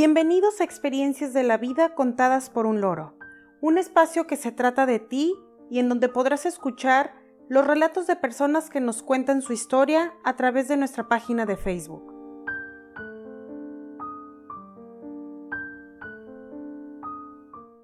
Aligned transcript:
Bienvenidos 0.00 0.60
a 0.60 0.64
Experiencias 0.64 1.32
de 1.32 1.42
la 1.42 1.56
Vida 1.56 1.96
contadas 1.96 2.50
por 2.50 2.66
un 2.66 2.80
loro, 2.80 3.18
un 3.60 3.78
espacio 3.78 4.28
que 4.28 4.36
se 4.36 4.52
trata 4.52 4.86
de 4.86 5.00
ti 5.00 5.34
y 5.70 5.80
en 5.80 5.88
donde 5.88 6.08
podrás 6.08 6.46
escuchar 6.46 7.16
los 7.48 7.66
relatos 7.66 8.06
de 8.06 8.14
personas 8.14 8.70
que 8.70 8.78
nos 8.78 9.02
cuentan 9.02 9.42
su 9.42 9.52
historia 9.52 10.14
a 10.22 10.36
través 10.36 10.68
de 10.68 10.76
nuestra 10.76 11.08
página 11.08 11.46
de 11.46 11.56
Facebook. 11.56 12.14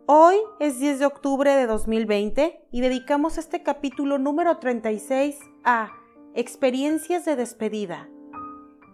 Hoy 0.07 0.37
es 0.61 0.79
10 0.79 1.01
de 1.01 1.07
octubre 1.07 1.53
de 1.53 1.67
2020 1.67 2.69
y 2.71 2.81
dedicamos 2.81 3.39
este 3.39 3.65
capítulo 3.65 4.19
número 4.19 4.59
36 4.59 5.37
a 5.65 5.91
Experiencias 6.37 7.25
de 7.25 7.35
despedida. 7.35 8.09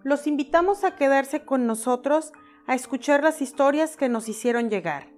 Los 0.04 0.26
invitamos 0.26 0.84
a 0.84 0.96
quedarse 0.96 1.44
con 1.44 1.66
nosotros 1.66 2.32
a 2.70 2.74
escuchar 2.76 3.24
las 3.24 3.42
historias 3.42 3.96
que 3.96 4.08
nos 4.08 4.28
hicieron 4.28 4.70
llegar. 4.70 5.08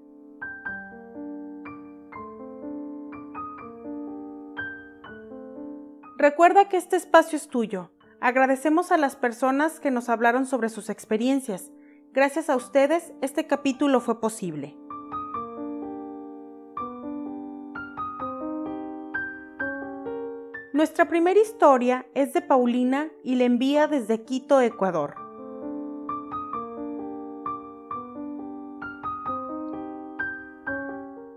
Recuerda 6.16 6.70
que 6.70 6.78
este 6.78 6.96
espacio 6.96 7.36
es 7.36 7.48
tuyo. 7.48 7.90
Agradecemos 8.22 8.90
a 8.90 8.96
las 8.96 9.16
personas 9.16 9.80
que 9.80 9.90
nos 9.90 10.08
hablaron 10.08 10.46
sobre 10.46 10.70
sus 10.70 10.88
experiencias. 10.88 11.70
Gracias 12.14 12.48
a 12.48 12.56
ustedes, 12.56 13.12
este 13.20 13.46
capítulo 13.46 14.00
fue 14.00 14.18
posible. 14.18 14.74
Nuestra 20.72 21.06
primera 21.06 21.38
historia 21.38 22.06
es 22.14 22.32
de 22.32 22.40
Paulina 22.40 23.10
y 23.22 23.34
la 23.34 23.44
envía 23.44 23.88
desde 23.88 24.24
Quito, 24.24 24.62
Ecuador. 24.62 25.21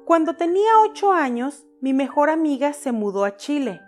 Cuando 0.06 0.36
tenía 0.36 0.70
ocho 0.88 1.14
años, 1.14 1.66
mi 1.82 1.92
mejor 1.92 2.30
amiga 2.30 2.74
se 2.74 2.92
mudó 2.92 3.26
a 3.26 3.38
Chile. 3.38 3.82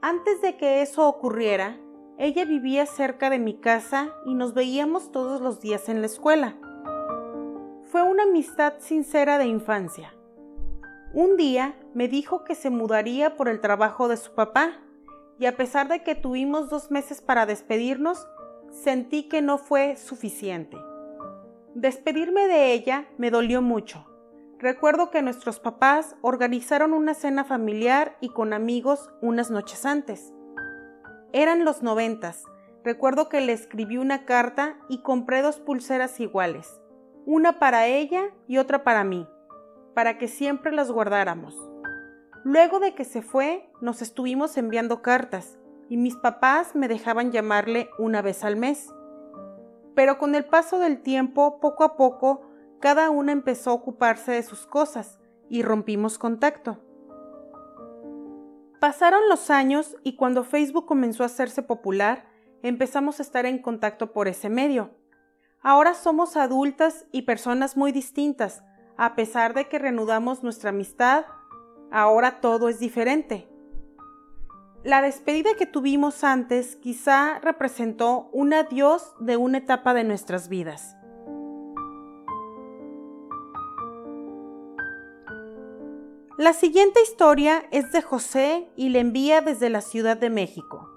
Antes 0.00 0.40
de 0.40 0.56
que 0.56 0.82
eso 0.82 1.08
ocurriera, 1.08 1.80
ella 2.16 2.44
vivía 2.44 2.86
cerca 2.86 3.28
de 3.28 3.40
mi 3.40 3.54
casa 3.54 4.14
y 4.24 4.34
nos 4.34 4.54
veíamos 4.54 5.10
todos 5.10 5.40
los 5.40 5.60
días 5.60 5.88
en 5.88 5.98
la 5.98 6.06
escuela. 6.06 6.54
Fue 7.90 8.04
una 8.04 8.22
amistad 8.22 8.74
sincera 8.78 9.38
de 9.38 9.46
infancia. 9.46 10.14
Un 11.12 11.36
día 11.36 11.74
me 11.92 12.06
dijo 12.06 12.44
que 12.44 12.54
se 12.54 12.70
mudaría 12.70 13.36
por 13.36 13.48
el 13.48 13.60
trabajo 13.60 14.06
de 14.06 14.16
su 14.16 14.32
papá, 14.36 14.78
y 15.40 15.46
a 15.46 15.56
pesar 15.56 15.88
de 15.88 16.04
que 16.04 16.14
tuvimos 16.14 16.70
dos 16.70 16.92
meses 16.92 17.20
para 17.20 17.46
despedirnos, 17.46 18.28
sentí 18.70 19.24
que 19.24 19.42
no 19.42 19.58
fue 19.58 19.96
suficiente. 19.96 20.76
Despedirme 21.74 22.46
de 22.46 22.72
ella 22.74 23.08
me 23.18 23.32
dolió 23.32 23.60
mucho 23.60 24.06
Recuerdo 24.60 25.10
que 25.10 25.22
nuestros 25.22 25.58
papás 25.58 26.16
organizaron 26.20 26.92
una 26.92 27.14
cena 27.14 27.44
familiar 27.44 28.18
y 28.20 28.28
con 28.28 28.52
amigos 28.52 29.08
unas 29.22 29.50
noches 29.50 29.86
antes. 29.86 30.34
Eran 31.32 31.64
los 31.64 31.82
noventas. 31.82 32.44
Recuerdo 32.84 33.30
que 33.30 33.40
le 33.40 33.54
escribí 33.54 33.96
una 33.96 34.26
carta 34.26 34.76
y 34.90 35.00
compré 35.00 35.40
dos 35.40 35.60
pulseras 35.60 36.20
iguales, 36.20 36.78
una 37.24 37.58
para 37.58 37.86
ella 37.86 38.34
y 38.48 38.58
otra 38.58 38.84
para 38.84 39.02
mí, 39.02 39.26
para 39.94 40.18
que 40.18 40.28
siempre 40.28 40.72
las 40.72 40.90
guardáramos. 40.90 41.56
Luego 42.44 42.80
de 42.80 42.94
que 42.94 43.06
se 43.06 43.22
fue, 43.22 43.66
nos 43.80 44.02
estuvimos 44.02 44.58
enviando 44.58 45.00
cartas 45.00 45.58
y 45.88 45.96
mis 45.96 46.16
papás 46.16 46.74
me 46.74 46.86
dejaban 46.86 47.32
llamarle 47.32 47.88
una 47.98 48.20
vez 48.20 48.44
al 48.44 48.56
mes. 48.56 48.90
Pero 49.94 50.18
con 50.18 50.34
el 50.34 50.44
paso 50.44 50.78
del 50.78 51.00
tiempo, 51.00 51.60
poco 51.60 51.82
a 51.82 51.96
poco, 51.96 52.49
cada 52.80 53.10
una 53.10 53.32
empezó 53.32 53.70
a 53.70 53.74
ocuparse 53.74 54.32
de 54.32 54.42
sus 54.42 54.66
cosas 54.66 55.20
y 55.48 55.62
rompimos 55.62 56.18
contacto. 56.18 56.78
Pasaron 58.80 59.28
los 59.28 59.50
años 59.50 59.96
y 60.02 60.16
cuando 60.16 60.42
Facebook 60.42 60.86
comenzó 60.86 61.22
a 61.22 61.26
hacerse 61.26 61.62
popular, 61.62 62.24
empezamos 62.62 63.20
a 63.20 63.22
estar 63.22 63.44
en 63.44 63.58
contacto 63.58 64.12
por 64.12 64.26
ese 64.26 64.48
medio. 64.48 64.90
Ahora 65.62 65.92
somos 65.92 66.38
adultas 66.38 67.04
y 67.12 67.22
personas 67.22 67.76
muy 67.76 67.92
distintas, 67.92 68.64
a 68.96 69.14
pesar 69.14 69.52
de 69.52 69.68
que 69.68 69.78
reanudamos 69.78 70.42
nuestra 70.42 70.70
amistad, 70.70 71.26
ahora 71.90 72.40
todo 72.40 72.70
es 72.70 72.80
diferente. 72.80 73.46
La 74.82 75.02
despedida 75.02 75.50
que 75.58 75.66
tuvimos 75.66 76.24
antes 76.24 76.76
quizá 76.76 77.38
representó 77.40 78.30
un 78.32 78.54
adiós 78.54 79.12
de 79.20 79.36
una 79.36 79.58
etapa 79.58 79.92
de 79.92 80.04
nuestras 80.04 80.48
vidas. 80.48 80.96
La 86.40 86.54
siguiente 86.54 87.02
historia 87.02 87.64
es 87.70 87.92
de 87.92 88.00
José 88.00 88.66
y 88.74 88.88
le 88.88 89.00
envía 89.00 89.42
desde 89.42 89.68
la 89.68 89.82
Ciudad 89.82 90.16
de 90.16 90.30
México. 90.30 90.88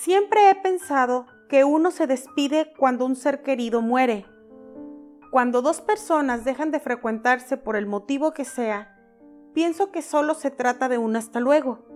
Siempre 0.00 0.50
he 0.50 0.56
pensado 0.56 1.26
que 1.48 1.62
uno 1.62 1.92
se 1.92 2.08
despide 2.08 2.72
cuando 2.76 3.06
un 3.06 3.14
ser 3.14 3.44
querido 3.44 3.80
muere. 3.80 4.26
Cuando 5.30 5.62
dos 5.62 5.80
personas 5.80 6.44
dejan 6.44 6.72
de 6.72 6.80
frecuentarse 6.80 7.56
por 7.56 7.76
el 7.76 7.86
motivo 7.86 8.32
que 8.32 8.44
sea, 8.44 8.98
pienso 9.54 9.92
que 9.92 10.02
solo 10.02 10.34
se 10.34 10.50
trata 10.50 10.88
de 10.88 10.98
un 10.98 11.14
hasta 11.14 11.38
luego. 11.38 11.86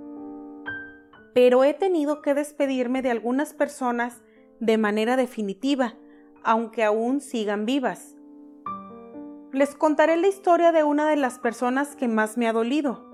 Pero 1.35 1.65
he 1.65 1.75
tenido 1.75 2.23
que 2.23 2.35
despedirme 2.35 3.03
de 3.03 3.11
algunas 3.11 3.53
personas 3.53 4.23
de 4.61 4.79
manera 4.79 5.17
definitiva 5.17 5.97
aunque 6.45 6.85
aún 6.85 7.21
sigan 7.21 7.67
vivas. 7.67 8.17
Les 9.53 9.75
contaré 9.75 10.17
la 10.17 10.29
historia 10.29 10.73
de 10.73 10.83
una 10.83 11.09
de 11.09 11.17
las 11.17 11.39
personas 11.39 11.95
que 11.95 12.09
más 12.09 12.39
me 12.39 12.49
ha 12.49 12.53
dolido. 12.53 13.11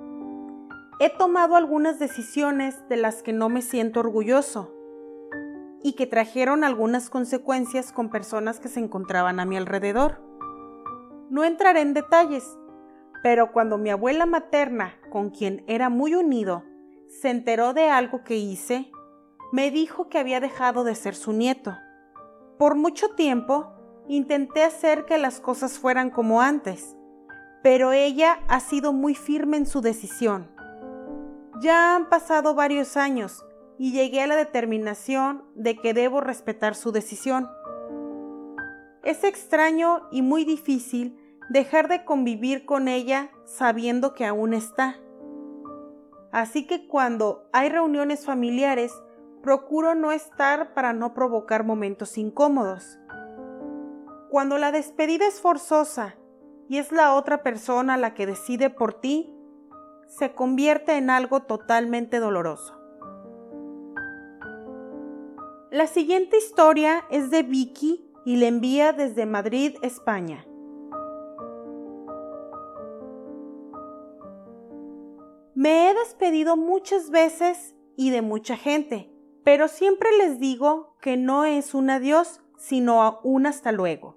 He 1.01 1.11
tomado 1.11 1.57
algunas 1.57 1.99
decisiones 1.99 2.89
de 2.89 2.97
las 2.97 3.23
que 3.23 3.33
no 3.33 3.49
me 3.49 3.63
siento 3.63 4.01
orgulloso 4.01 4.73
y 5.83 5.95
que 5.95 6.07
trajeron 6.07 6.65
algunas 6.65 7.11
consecuencias 7.11 7.93
con 7.93 8.11
personas 8.11 8.61
que 8.61 8.69
se 8.69 8.81
encontraban 8.81 9.41
a 9.41 9.45
mi 9.45 9.57
alrededor. 9.57 10.21
No 11.31 11.45
entraré 11.45 11.81
en 11.81 11.95
detalles, 11.95 12.45
pero 13.23 13.53
cuando 13.53 13.79
mi 13.79 13.91
abuela 13.91 14.27
materna, 14.27 14.95
con 15.11 15.31
quien 15.31 15.65
era 15.67 15.89
muy 15.89 16.15
unido, 16.15 16.65
se 17.09 17.31
enteró 17.31 17.75
de 17.75 17.91
algo 17.91 18.23
que 18.23 18.37
hice, 18.37 18.91
me 19.53 19.71
dijo 19.71 20.09
que 20.09 20.19
había 20.19 20.41
dejado 20.41 20.85
de 20.85 20.95
ser 20.95 21.15
su 21.15 21.33
nieto 21.33 21.77
por 22.59 22.75
mucho 22.75 23.11
tiempo 23.11 23.73
intenté 24.09 24.63
hacer 24.65 25.05
que 25.05 25.19
las 25.19 25.41
cosas 25.41 25.79
fueran 25.79 26.11
como 26.11 26.41
antes, 26.43 26.97
pero 27.63 27.93
ella 27.93 28.41
ha 28.49 28.61
sido 28.61 28.93
muy 28.93 29.15
firme 29.15 29.57
en 29.57 29.67
su 29.67 29.81
decisión. 29.81 30.51
Ya 31.61 31.95
han 31.95 32.09
pasado 32.09 32.55
varios 32.55 32.97
años 32.97 33.45
y 33.79 33.93
llegué 33.93 34.23
a 34.23 34.27
la 34.27 34.37
determinación 34.37 35.45
de 35.55 35.77
que 35.77 35.95
debo 35.95 36.21
respetar 36.21 36.75
su 36.75 36.93
decisión. 36.93 37.49
Es 39.05 39.25
extraño 39.25 40.09
y 40.11 40.23
muy 40.23 40.45
difícil 40.45 41.17
dejar 41.51 41.89
de 41.89 42.05
convivir 42.05 42.67
con 42.67 42.89
ella 42.89 43.31
sabiendo 43.45 44.15
que 44.15 44.27
aún 44.27 44.53
está. 44.53 44.97
Así 46.33 46.67
que 46.67 46.87
cuando 46.87 47.49
hay 47.53 47.69
reuniones 47.69 48.27
familiares, 48.27 48.93
procuro 49.43 49.95
no 49.95 50.13
estar 50.13 50.75
para 50.75 50.93
no 50.93 51.15
provocar 51.15 51.65
momentos 51.65 52.19
incómodos. 52.19 52.99
Cuando 54.31 54.59
la 54.59 54.73
despedida 54.73 55.27
es 55.27 55.41
forzosa 55.41 56.17
y 56.69 56.79
es 56.79 56.93
la 56.93 57.15
otra 57.15 57.43
persona 57.43 57.97
la 57.97 58.15
que 58.15 58.27
decide 58.27 58.71
por 58.71 58.95
ti, 58.95 59.35
se 60.07 60.35
convierte 60.35 60.97
en 60.97 61.11
algo 61.11 61.43
totalmente 61.43 62.19
doloroso. 62.19 62.75
La 65.71 65.87
siguiente 65.87 66.39
historia 66.39 67.05
es 67.11 67.31
de 67.31 67.43
Vicky 67.43 68.11
y 68.25 68.37
le 68.37 68.49
envía 68.49 68.93
desde 68.93 69.27
Madrid, 69.27 69.77
España. 69.83 70.47
Me 75.55 75.91
he 75.91 75.95
despedido 75.95 76.57
muchas 76.57 77.11
veces 77.11 77.75
y 77.97 78.11
de 78.11 78.23
mucha 78.23 78.57
gente, 78.57 79.13
pero 79.49 79.67
siempre 79.67 80.11
les 80.19 80.39
digo 80.39 80.95
que 81.01 81.17
no 81.17 81.47
es 81.47 81.73
un 81.73 81.89
adiós, 81.89 82.43
sino 82.59 83.19
un 83.23 83.47
hasta 83.47 83.73
luego. 83.73 84.15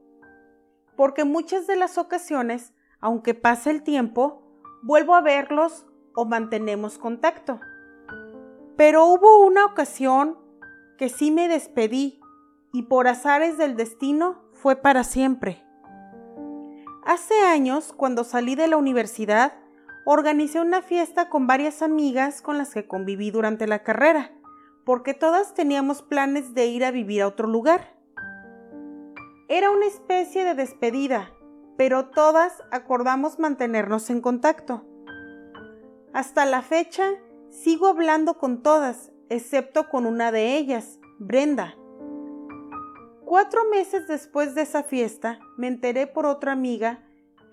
Porque 0.98 1.24
muchas 1.24 1.68
de 1.68 1.78
las 1.78 1.98
ocasiones, 1.98 2.74
aunque 3.00 3.34
pase 3.34 3.72
el 3.72 3.82
tiempo, 3.82 4.44
vuelvo 4.84 5.16
a 5.16 5.22
verlos 5.22 5.86
o 6.16 6.26
mantenemos 6.26 6.98
contacto. 6.98 7.62
Pero 8.76 9.06
hubo 9.06 9.46
una 9.46 9.64
ocasión 9.64 10.38
que 10.98 11.08
sí 11.08 11.32
me 11.32 11.48
despedí 11.48 12.20
y 12.74 12.84
por 12.84 13.08
azares 13.08 13.58
del 13.58 13.78
destino 13.78 14.44
fue 14.52 14.76
para 14.76 15.06
siempre. 15.06 15.64
Hace 17.06 17.40
años, 17.40 17.94
cuando 17.94 18.26
salí 18.26 18.56
de 18.56 18.68
la 18.68 18.76
universidad, 18.76 19.54
organicé 20.04 20.60
una 20.60 20.82
fiesta 20.82 21.30
con 21.30 21.48
varias 21.48 21.82
amigas 21.82 22.42
con 22.42 22.58
las 22.58 22.74
que 22.74 22.86
conviví 22.86 23.32
durante 23.32 23.66
la 23.66 23.82
carrera 23.82 24.34
porque 24.92 25.14
todas 25.14 25.54
teníamos 25.54 26.02
planes 26.02 26.54
de 26.54 26.66
ir 26.66 26.84
a 26.84 26.92
vivir 26.92 27.22
a 27.22 27.28
otro 27.30 27.48
lugar. 27.48 27.96
Era 29.48 29.72
una 29.72 29.86
especie 29.86 30.44
de 30.44 30.54
despedida, 30.54 31.32
pero 31.78 32.10
todas 32.10 32.62
acordamos 32.72 33.40
mantenernos 33.40 34.10
en 34.10 34.20
contacto. 34.20 34.84
Hasta 36.12 36.44
la 36.44 36.62
fecha 36.62 37.06
sigo 37.50 37.88
hablando 37.88 38.38
con 38.38 38.64
todas, 38.64 39.14
excepto 39.30 39.88
con 39.88 40.06
una 40.06 40.30
de 40.34 40.58
ellas, 40.58 41.00
Brenda. 41.20 41.78
Cuatro 43.24 43.62
meses 43.70 44.10
después 44.10 44.56
de 44.56 44.64
esa 44.64 44.84
fiesta, 44.84 45.40
me 45.56 45.68
enteré 45.68 46.06
por 46.06 46.26
otra 46.26 46.52
amiga 46.52 47.02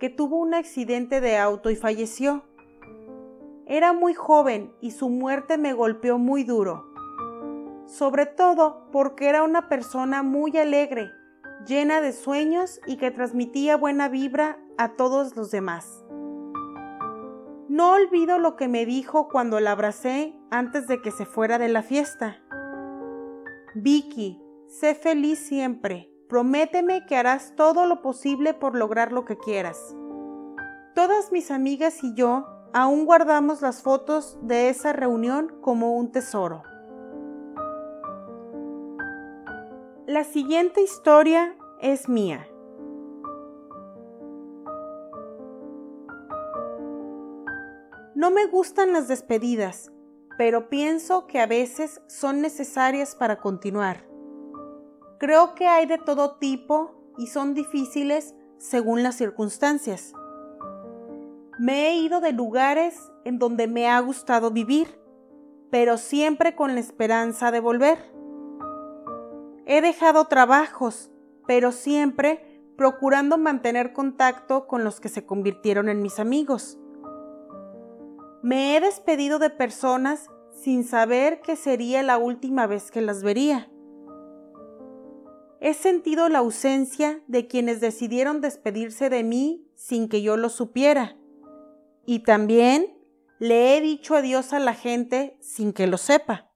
que 0.01 0.11
tuvo 0.11 0.39
un 0.39 0.55
accidente 0.55 1.21
de 1.21 1.37
auto 1.37 1.71
y 1.71 1.77
falleció. 1.77 2.43
Era 3.65 3.93
muy 3.93 4.15
joven 4.15 4.75
y 4.81 4.91
su 4.91 5.09
muerte 5.09 5.57
me 5.57 5.73
golpeó 5.73 6.19
muy 6.19 6.43
duro, 6.43 6.89
sobre 7.89 8.27
todo 8.27 8.87
porque 8.93 9.29
era 9.29 9.43
una 9.43 9.69
persona 9.69 10.23
muy 10.23 10.57
alegre, 10.59 11.11
llena 11.67 12.03
de 12.03 12.13
sueños 12.13 12.81
y 12.87 12.99
que 12.99 13.11
transmitía 13.11 13.77
buena 13.77 14.09
vibra 14.09 14.59
a 14.77 14.91
todos 14.95 15.37
los 15.37 15.51
demás. 15.51 16.05
No 17.69 17.93
olvido 17.93 18.39
lo 18.39 18.57
que 18.57 18.69
me 18.69 18.85
dijo 18.85 19.29
cuando 19.29 19.59
la 19.59 19.73
abracé 19.73 20.39
antes 20.51 20.87
de 20.87 21.01
que 21.01 21.11
se 21.11 21.25
fuera 21.25 21.59
de 21.59 21.69
la 21.69 21.83
fiesta. 21.83 22.39
Vicky, 23.75 24.43
sé 24.67 24.95
feliz 24.95 25.39
siempre. 25.39 26.13
Prométeme 26.29 27.07
que 27.07 27.17
harás 27.17 27.55
todo 27.57 27.87
lo 27.87 28.03
posible 28.03 28.53
por 28.53 28.77
lograr 28.77 29.13
lo 29.13 29.25
que 29.25 29.39
quieras. 29.39 29.97
Todas 30.95 31.33
mis 31.33 31.51
amigas 31.51 32.05
y 32.05 32.15
yo 32.15 32.47
aún 32.75 33.07
guardamos 33.07 33.63
las 33.63 33.83
fotos 33.83 34.39
de 34.43 34.69
esa 34.69 34.93
reunión 34.93 35.57
como 35.63 35.97
un 35.97 36.13
tesoro. 36.13 36.63
La 40.09 40.25
siguiente 40.25 40.81
historia 40.81 41.55
es 41.83 42.09
mía. 42.09 42.49
No 48.15 48.31
me 48.31 48.47
gustan 48.47 48.95
las 48.95 49.07
despedidas, 49.07 49.93
pero 50.39 50.71
pienso 50.71 51.27
que 51.27 51.41
a 51.41 51.47
veces 51.47 52.01
son 52.07 52.41
necesarias 52.41 53.17
para 53.17 53.39
continuar. 53.39 54.09
Creo 55.19 55.55
que 55.55 55.67
hay 55.67 55.85
de 55.85 55.99
todo 55.99 56.39
tipo 56.39 57.13
y 57.19 57.27
son 57.27 57.53
difíciles 57.53 58.35
según 58.57 59.03
las 59.03 59.17
circunstancias. 59.17 60.15
Me 61.59 61.89
he 61.89 61.97
ido 61.97 62.23
de 62.23 62.33
lugares 62.33 63.13
en 63.27 63.39
donde 63.39 63.67
me 63.67 63.91
ha 63.91 64.01
gustado 64.01 64.53
vivir, 64.53 64.89
pero 65.71 65.99
siempre 65.99 66.57
con 66.57 66.73
la 66.73 66.81
esperanza 66.81 67.51
de 67.51 67.61
volver. 67.61 68.18
He 69.71 69.83
dejado 69.83 70.25
trabajos, 70.25 71.11
pero 71.47 71.73
siempre 71.73 72.63
procurando 72.75 73.37
mantener 73.37 73.93
contacto 73.93 74.67
con 74.67 74.83
los 74.83 74.99
que 74.99 75.11
se 75.11 75.27
convirtieron 75.27 75.91
en 75.91 76.01
mis 76.01 76.19
amigos. 76.19 76.79
Me 78.43 78.75
he 78.75 78.81
despedido 78.81 79.39
de 79.39 79.51
personas 79.51 80.31
sin 80.53 80.85
saber 80.85 81.43
que 81.43 81.55
sería 81.55 82.03
la 82.03 82.17
última 82.17 82.67
vez 82.67 82.91
que 82.91 83.03
las 83.03 83.23
vería. 83.23 83.71
He 85.61 85.75
sentido 85.75 86.31
la 86.31 86.39
ausencia 86.39 87.23
de 87.27 87.47
quienes 87.47 87.81
decidieron 87.81 88.41
despedirse 88.41 89.11
de 89.11 89.23
mí 89.23 89.69
sin 89.75 90.09
que 90.09 90.23
yo 90.23 90.39
lo 90.39 90.49
supiera. 90.49 91.19
Y 92.07 92.21
también 92.21 92.97
le 93.39 93.77
he 93.77 93.83
dicho 93.83 94.15
adiós 94.15 94.55
a 94.55 94.61
la 94.61 94.73
gente 94.73 95.37
sin 95.41 95.75
que 95.75 95.87
lo 95.87 95.99
sepa. 95.99 96.48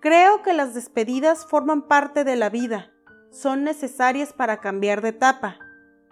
Creo 0.00 0.42
que 0.42 0.54
las 0.54 0.72
despedidas 0.72 1.44
forman 1.44 1.82
parte 1.82 2.24
de 2.24 2.34
la 2.34 2.48
vida, 2.48 2.90
son 3.30 3.64
necesarias 3.64 4.32
para 4.32 4.58
cambiar 4.58 5.02
de 5.02 5.10
etapa, 5.10 5.58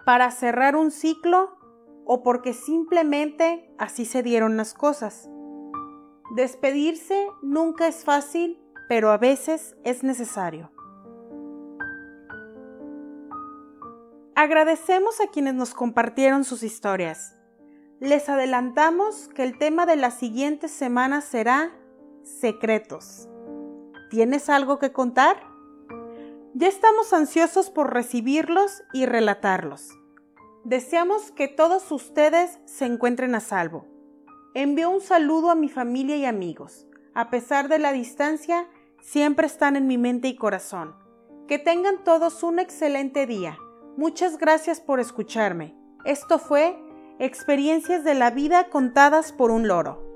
para 0.05 0.29
cerrar 0.29 0.75
un 0.75 0.91
ciclo 0.91 1.57
o 2.05 2.21
porque 2.21 2.53
simplemente 2.53 3.73
así 3.79 4.05
se 4.05 4.21
dieron 4.21 4.57
las 4.57 4.75
cosas. 4.75 5.27
Despedirse 6.35 7.29
nunca 7.41 7.87
es 7.87 8.05
fácil, 8.05 8.61
pero 8.87 9.09
a 9.09 9.17
veces 9.17 9.75
es 9.83 10.03
necesario. 10.03 10.71
Agradecemos 14.35 15.19
a 15.19 15.27
quienes 15.27 15.55
nos 15.55 15.73
compartieron 15.73 16.43
sus 16.43 16.61
historias. 16.61 17.35
Les 17.99 18.29
adelantamos 18.29 19.29
que 19.29 19.43
el 19.43 19.57
tema 19.57 19.87
de 19.87 19.95
la 19.95 20.11
siguiente 20.11 20.67
semana 20.67 21.21
será 21.21 21.71
secretos. 22.23 23.27
¿Tienes 24.09 24.49
algo 24.49 24.79
que 24.79 24.91
contar? 24.91 25.37
Ya 26.55 26.67
estamos 26.67 27.13
ansiosos 27.13 27.69
por 27.69 27.93
recibirlos 27.93 28.81
y 28.91 29.05
relatarlos. 29.05 29.89
Deseamos 30.63 31.31
que 31.31 31.47
todos 31.47 31.91
ustedes 31.91 32.59
se 32.65 32.85
encuentren 32.85 33.35
a 33.35 33.39
salvo. 33.39 33.85
Envío 34.55 34.89
un 34.89 35.01
saludo 35.01 35.51
a 35.51 35.55
mi 35.55 35.69
familia 35.69 36.17
y 36.17 36.25
amigos. 36.25 36.87
A 37.13 37.29
pesar 37.29 37.69
de 37.69 37.77
la 37.77 37.91
distancia, 37.91 38.67
siempre 38.99 39.45
están 39.45 39.75
en 39.75 39.85
mi 39.85 39.99
mente 39.99 40.27
y 40.27 40.35
corazón. 40.35 40.95
Que 41.47 41.59
tengan 41.59 42.03
todos 42.03 42.41
un 42.41 42.57
excelente 42.57 43.27
día. 43.27 43.57
Muchas 43.95 44.39
gracias 44.39 44.81
por 44.81 44.99
escucharme. 44.99 45.75
Esto 46.03 46.39
fue 46.39 46.77
Experiencias 47.21 48.05
de 48.05 48.15
la 48.15 48.31
vida 48.31 48.69
contadas 48.69 49.33
por 49.33 49.51
un 49.51 49.67
loro. 49.67 50.08